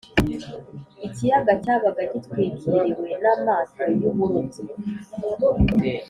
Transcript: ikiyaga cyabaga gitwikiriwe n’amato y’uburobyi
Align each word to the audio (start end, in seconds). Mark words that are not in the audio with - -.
ikiyaga 1.07 1.53
cyabaga 1.63 2.01
gitwikiriwe 2.11 3.09
n’amato 3.23 3.83
y’uburobyi 3.99 4.63